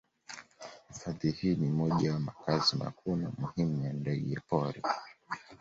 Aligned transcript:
Hifadhi 0.87 1.31
hii 1.31 1.55
ni 1.55 1.67
moja 1.71 2.09
ya 2.09 2.19
makazi 2.19 2.75
makuu 2.75 3.15
na 3.15 3.31
muhimu 3.37 3.85
ya 3.85 3.93
ndege 3.93 4.39
pori 4.49 4.81